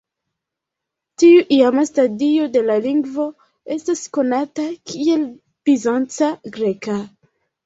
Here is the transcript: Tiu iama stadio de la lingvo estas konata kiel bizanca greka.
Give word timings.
Tiu 1.23 1.43
iama 1.57 1.83
stadio 1.89 2.47
de 2.55 2.63
la 2.69 2.77
lingvo 2.85 3.27
estas 3.77 4.01
konata 4.19 4.67
kiel 4.93 5.27
bizanca 5.71 6.33
greka. 6.59 6.99